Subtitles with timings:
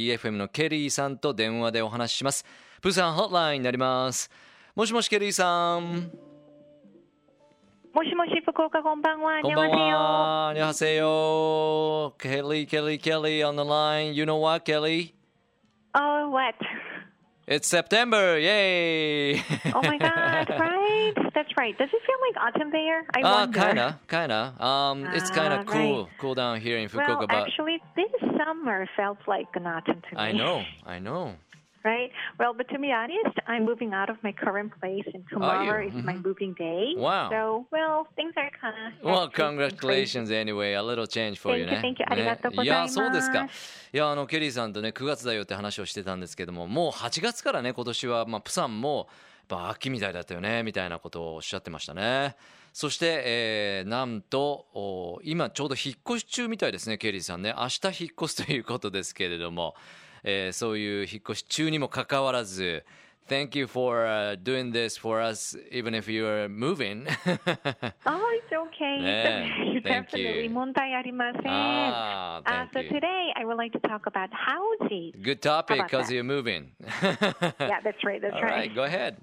[0.00, 2.44] EFM のケリーさんと電話でお話しします
[2.80, 4.30] プーさんホットラインになります
[4.76, 6.12] もしもしケリーさん
[7.92, 9.40] もしもし、福岡こんばんは。
[9.42, 10.52] こんばんは。
[10.54, 12.14] にゃはせよ。
[12.20, 14.12] Kelly, Kelly, Kelly on the line.
[14.14, 15.14] You know what, Kelly?
[15.96, 16.54] Oh, what?
[17.48, 18.38] It's September.
[18.38, 19.40] Yay.
[19.74, 21.14] Oh my God, right?
[21.34, 21.76] That's right.
[21.76, 23.04] Does it feel like autumn there?
[23.16, 23.58] I Ah, wonder.
[23.58, 24.54] kinda, kinda.
[24.64, 26.18] Um, it's kind Ah, of cool, right.
[26.20, 30.16] cool down here in Fukuoka, Well, but actually, this summer felt like an autumn to
[30.16, 30.20] me.
[30.22, 31.34] I know, I know.
[31.84, 32.10] Right?
[32.40, 35.94] Well, but to be honest, I'm moving out of my current place, and tomorrow is
[36.04, 36.24] my Mhm.
[36.24, 36.94] moving day.
[36.96, 37.30] Wow.
[37.30, 39.04] So, well, things are kind of.
[39.04, 40.72] Well, congratulations anyway.
[40.74, 41.82] A little change for you Thank you, ね。
[41.82, 42.06] thank you.
[42.08, 43.44] ありがとうございいや、ますそうですか。
[43.92, 49.08] いや、あの、ケリーさんとね、9月だよって話をしてたんですけども、もう8月からね、今年は、まあ、プサンも、
[49.50, 52.36] やっぱ秋みたいだったよね、みたいなことをおっしゃってましたね。
[52.74, 57.54] そして、えーなんと、お今ちょうど引っ越し中みたいですね、ケリーさんね。
[57.56, 59.74] 明日引っ越すということですけれども、
[60.22, 62.84] えーそういう引っ越し中にもかかわらず、
[63.26, 67.06] Thank you for、uh, doing this for us, even if you're moving.
[68.06, 69.00] Oh, it's okay.
[69.02, 70.50] Yeah, Definitely you.
[70.50, 71.42] 問題ありません。
[71.46, 72.88] Ah, Uh, so you.
[72.88, 75.12] today I would like to talk about houses.
[75.22, 76.70] Good topic because you're moving.
[77.02, 78.20] Yeah, that's right.
[78.22, 78.70] That's All right.
[78.70, 79.16] right, go ahead.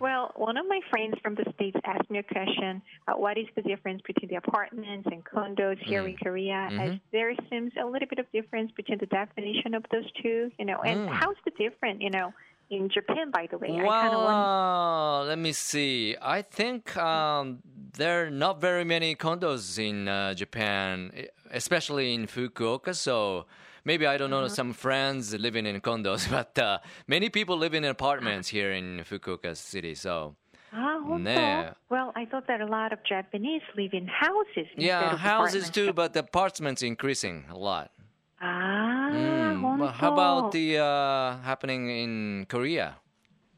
[0.00, 3.46] Well, one of my friends from the States asked me a question uh, what is
[3.56, 6.68] the difference between the apartments and condos here in Korea?
[6.70, 10.64] As there seems a little bit of difference between the definition of those two, you
[10.64, 12.32] know, and how's the difference, you know,
[12.70, 13.68] in Japan, by the way?
[13.68, 14.26] I kind of want.
[14.26, 16.16] Well, let me see.
[16.20, 17.58] I think um,
[17.96, 21.12] there are not very many condos in uh, Japan,
[21.50, 22.94] especially in Fukuoka.
[22.94, 23.46] So
[23.90, 24.60] maybe I don't know Uh-huh.
[24.60, 29.56] some friends living in condos, but uh, many people live in apartments here in Fukuoka
[29.56, 29.94] city.
[29.96, 30.36] So
[30.70, 31.72] Ah, also, 네.
[31.88, 34.68] well, I thought that a lot of Japanese live in houses.
[34.76, 37.88] yeah, houses too, but the apartments increasing a lot.
[38.40, 42.88] Ah, Mm, but how about the uh, happening in Korea?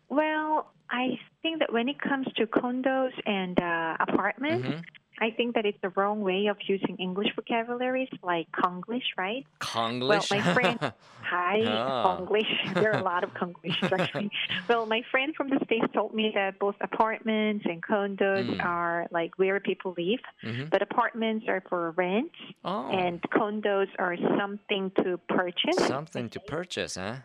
[0.08, 4.80] Well, I think that when it comes to condos and uh, apartments, Mm-hmm.
[5.20, 9.44] I think that it's the wrong way of using English vocabularies like Konglish, right?
[9.60, 10.08] Konglish.
[10.08, 10.78] Well, my friend,
[11.20, 11.58] hi.
[12.04, 12.74] Konglish.
[12.74, 14.30] There are a lot of Konglishes actually.
[14.68, 18.64] well, my friend from the States told me that both apartments and condos Mm.
[18.64, 20.70] are like where people live, Mhm.
[20.70, 22.32] but apartments are for rent
[22.64, 22.88] Oh.
[22.90, 25.76] and condos are something to purchase.
[25.86, 27.16] Something to purchase, huh?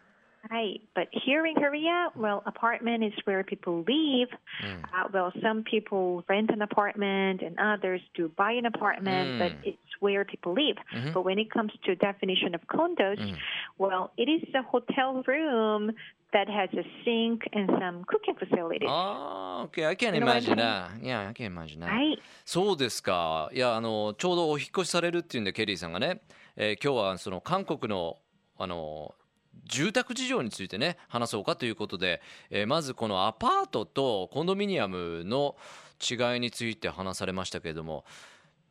[0.55, 4.31] Right, but here in Korea, well, apartment is where people live.
[4.65, 4.83] Mm.
[4.85, 9.67] Uh, well, some people rent an apartment, and others do buy an apartment, but Mm.
[9.77, 10.79] it's where people live.
[10.95, 11.13] Mhm.
[11.13, 13.37] But when it comes to definition of condos, Mm.
[13.79, 15.95] well, it is a hotel room
[16.33, 18.89] that has a sink and some cooking facilities.
[18.91, 19.85] Oh, okay.
[19.87, 21.03] I can You know what I'm imagine that.
[21.03, 21.91] Yeah, I can imagine that.
[21.93, 22.19] はい。
[22.47, 23.51] そうですか。
[23.53, 26.23] いや、あの、ちょうどお引っ越しされるっていうんで、ケリーさんがね、
[26.57, 28.17] えー今日はその韓国の、
[28.59, 29.15] あの、
[29.64, 35.56] 住宅事情についてね、話そうかということで、えーまずこのアパートとコンドミニアムの
[36.02, 38.06] 違いについて話されましたけれども、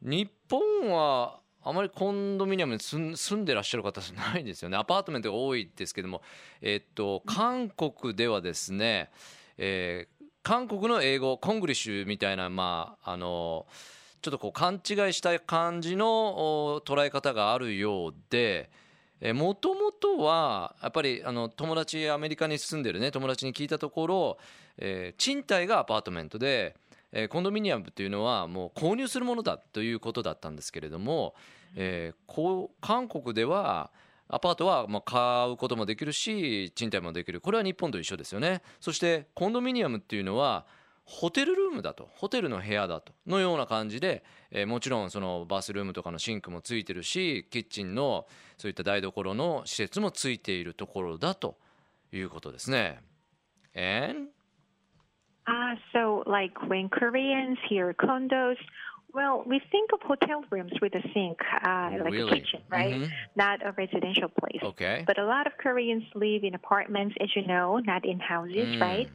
[0.03, 4.77] 日本はあまりコンドミニアムに住んでらっしゃる方じゃないですよね。
[4.77, 6.23] アパートメントが多いですけども、
[6.61, 9.11] えっと、韓国ではですね、
[9.57, 10.15] えー
[10.45, 13.67] 韓国の英語、コングリッシュみたいな、まあ、あの、
[14.21, 14.81] ちょっとこう勘違い
[15.15, 18.71] した感じの捉え方があるようで、
[19.33, 24.39] もともとはやっぱりあの友達アメリカに住んでるね友達に聞いたところ、
[24.77, 26.77] えー賃貸がアパートメントで、
[27.13, 31.35] えーコンドミニアムっていうのはもう購入するものだということだったんですけれども、
[31.77, 33.91] えーこう韓国では
[34.29, 37.41] アパートはま買うこともできるし賃貸もできる。
[37.41, 38.63] これは日本と一緒ですよね。
[38.81, 40.67] そしてコンドミニアムっていうのは
[41.07, 48.27] ホテルルームだとホテルの部屋だとのような感じで、えーもちろんそのバスルームとかのシンクもついてるしキッチンの
[48.57, 51.59] そういった台所の施設もついているところだと
[52.13, 53.01] いうことですね。
[53.77, 54.29] And
[55.47, 58.57] Ah, so like when Koreans hear condos,
[59.13, 62.31] well, we think of hotel rooms with a sink, uh, like Really?
[62.39, 62.95] a kitchen, right?
[62.97, 63.09] Mhm.
[63.37, 64.63] Not a residential place.
[64.63, 65.05] okay.
[65.07, 68.81] But a lot of Koreans live in apartments, as you know, not in houses, Mm.
[68.81, 69.11] right?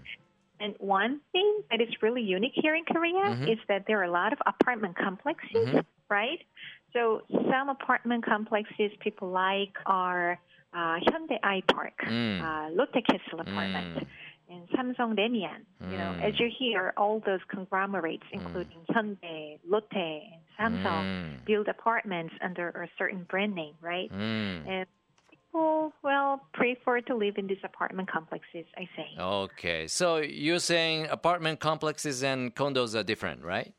[0.59, 3.47] And one thing that is really unique here in Korea Mhm.
[3.53, 5.85] is that there are a lot of apartment complexes, Mhm.
[6.09, 6.41] right?
[6.93, 10.39] So some apartment complexes people like are
[10.71, 12.41] uh, Hyundai I Park, Mm.
[12.41, 14.07] uh, Lotte Castle apartment,
[14.49, 15.65] and Samsung Demian.
[15.89, 16.21] You know, Mm.
[16.21, 21.45] as you hear, all those conglomerates, including Hyundai, Lotte, and Samsung, Mm.
[21.45, 24.11] build apartments under a certain brand name, right?
[24.11, 24.67] Mm.
[24.67, 24.85] And
[25.51, 29.07] people, well, prefer to live in these apartment complexes, I say.
[29.19, 33.73] Okay, so you're saying apartment complexes and condos are different, right?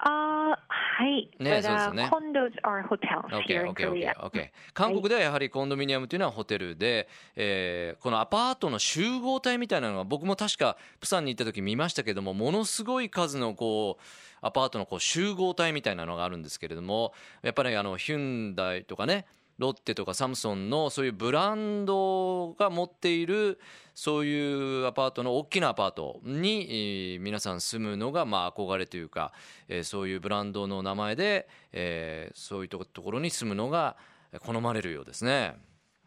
[0.00, 1.30] Uh, はい。
[1.38, 4.12] ねそうですよ uh, ね condos are hotels here in Korea.
[4.18, 4.50] OK, OK。
[4.74, 14.02] 韓国ではやはりコンドミニアムというのはホテルで、えーこのアパートの集合体みたいなのが僕も確かプサンに行った時見ましたけどもものすごい数のこう
[14.40, 17.12] アパートのこう集合体みたいなのがあるんですけれども
[17.42, 19.24] やっぱりあのヒュンダイとかね
[19.58, 23.58] ロッテとかサムソンのそういうブランドが持っている
[23.94, 29.32] そういうアパートの大きなアパートに皆さん住むのがまあ憧れというか、
[29.68, 33.96] えそういうブランドの名前で、えそういうとこところに住むのが
[34.40, 35.56] 好まれるようですね。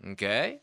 [0.03, 0.59] Okay?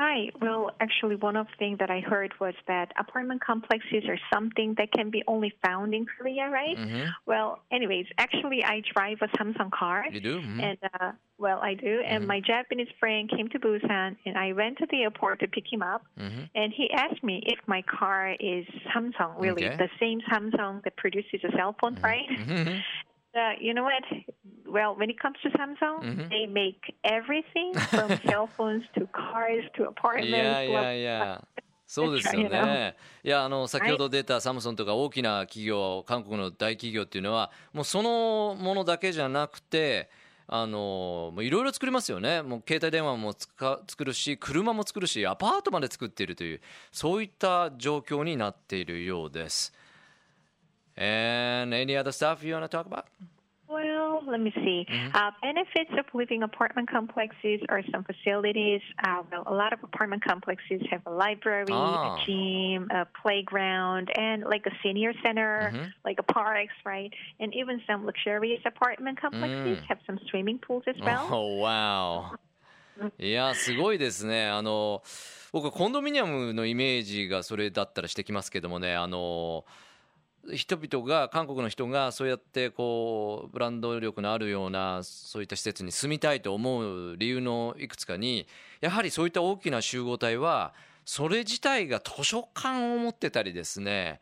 [0.00, 0.30] Hi.
[0.40, 4.74] Well, actually, one of the things that I heard was that apartment complexes are something
[4.78, 6.74] that can be only found in Korea, right?
[6.78, 7.14] Mhm.
[7.26, 10.06] Well, anyways, actually, I drive a Samsung car.
[10.10, 10.40] You do?
[10.40, 10.62] Mhm.
[10.66, 12.00] And uh, well, I do.
[12.00, 15.70] And my Japanese friend came to Busan, and I went to the airport to pick
[15.70, 16.02] him up.
[16.18, 16.48] Mhm.
[16.54, 19.76] And he asked me if my car is Samsung, really Okay.
[19.76, 22.26] the same Samsung that produces a cell phone, right?
[22.26, 22.82] Mhm.
[23.32, 24.02] Uh, you know what?
[24.70, 26.28] Well, when it comes to Samsung, Mhm.
[26.28, 30.28] they make everything from cell phones to cars to apartments.
[30.28, 31.44] いやい blah, やいや。
[31.86, 32.94] そうですよね。
[33.24, 40.08] いやあの先ほど出たサムソンとか大きな企業、韓国の大企業っていうのはもうそのものだけじゃなくて。
[40.52, 42.42] あのもういろいろ作りますよね。
[42.42, 49.72] もう携帯電話もつか作るし、車も作るし、アパートまで作っているというそういった状況になっているようです。
[50.96, 53.04] And any other stuff you want to talk about?
[53.69, 54.85] Well, let me see.
[55.15, 58.79] Uh, benefits of living apartment complexes are some facilities.
[59.03, 62.15] Uh, well, a lot of apartment complexes have a library, Ah.
[62.15, 67.11] a gym, a playground, and like a senior center, like a parks, right?
[67.39, 69.85] And even some luxurious apartment complexes Mm.
[69.87, 71.27] have some swimming pools as well.
[71.31, 72.37] Oh, wow.
[73.19, 75.03] いやすごいですねあの
[75.51, 79.65] 僕コンドミニアムのイメージがそれだったらしてきますけどもねあの
[80.52, 88.46] 人々が韓国の人がそうやってこうブランド力のあるようなそういった施設に住みたいと思う理由のいくつかに
[88.80, 90.72] やはりそういった大きな集合体は
[91.04, 94.20] それ自体が図書館を持ってたりですね、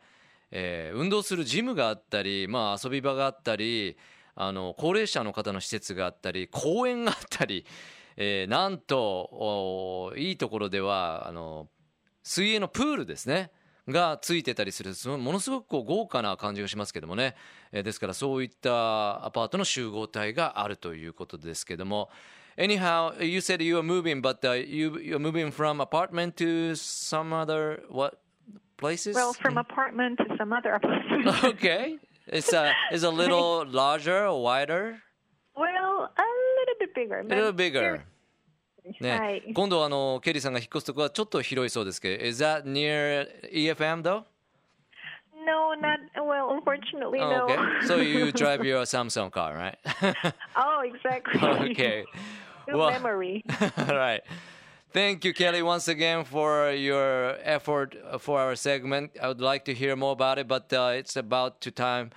[0.51, 3.97] えー運動するジムがあったり、まあ、遊び場があったり
[4.35, 7.65] あの高齢者の方の施設があったり公園があったり、
[8.17, 11.67] えーなんといいところではあの
[12.23, 13.51] 水泳のプールですね。
[13.91, 17.35] がついてたりするそのものすごくこう豪華な感じがしますけどもね、
[17.71, 22.09] えーですからそういったアパートの集合体があるということですけども
[22.57, 27.31] Anyhow, you said you are moving, but uh, you you're moving from apartment to some
[27.31, 28.19] other what
[28.75, 29.15] places?
[29.15, 31.27] Well, from apartment to some other apartment.
[31.55, 31.97] okay,
[32.27, 34.97] it's a it's a little larger wider,
[35.55, 36.27] well, a
[36.59, 37.19] little bit bigger.
[37.19, 38.03] a little bigger.
[39.00, 44.24] ね、はい今度あのケリーさんが引っ越すとこはちょっと広いそうですけど、Is that near EFM though?
[45.46, 46.50] No, not well.
[46.54, 47.44] Unfortunately, Oh, no.
[47.46, 49.78] okay, so you drive your Samsung car, right?
[50.56, 51.40] oh, exactly.
[51.72, 52.04] okay.
[52.66, 53.44] Good Well- memory.
[53.78, 54.22] All right.
[54.92, 59.10] Thank you, Kelly, once again for your effort for our segment.
[59.20, 62.10] I would like to hear more about it, but uh, it's about to time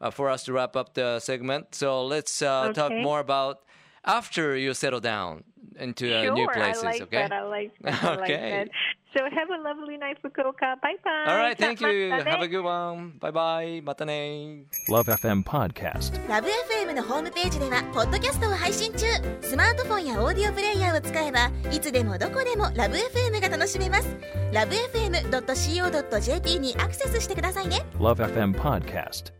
[0.00, 1.74] uh, for us to wrap up the segment.
[1.74, 3.02] So let's uh, talk Okay.
[3.02, 3.60] more about
[4.04, 5.44] after you settle down
[5.79, 6.83] Into uh, sure, new places.
[6.83, 7.17] I like okay.
[7.17, 7.31] that.
[7.31, 8.03] I like that.
[8.03, 8.65] I like Okay.
[8.65, 8.69] that.
[9.15, 10.79] So have a lovely night, Fukuoka.
[10.81, 11.25] Bye bye.
[11.27, 11.57] All right.
[11.57, 12.11] Thank you.
[12.11, 13.13] Have a good one.
[13.19, 13.81] Bye bye.
[13.83, 14.65] またね。
[14.89, 16.13] Love FM Podcast.
[16.27, 19.05] ラブ f m のホームページではポッドキャストを配信中
[19.41, 24.17] スマートフォンやオーディオプレイヤーを使えばいつでもどこでもラブ f m が楽しめます
[24.53, 29.36] ラブ FM.co.jp にアクセスしてくださいね Love FM Podcast.